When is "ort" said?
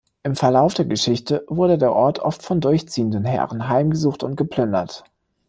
1.93-2.17